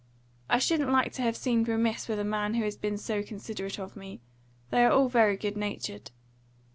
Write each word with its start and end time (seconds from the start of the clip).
"I 0.49 0.57
shouldn't 0.57 0.91
like 0.91 1.13
to 1.13 1.21
have 1.21 1.37
seemed 1.37 1.67
remiss 1.67 2.07
with 2.07 2.17
a 2.17 2.23
man 2.23 2.55
who 2.55 2.63
has 2.63 2.75
been 2.75 2.97
so 2.97 3.21
considerate 3.21 3.77
of 3.77 3.95
me. 3.95 4.19
They 4.71 4.83
are 4.83 4.89
all 4.91 5.09
very 5.09 5.37
good 5.37 5.55
natured." 5.55 6.09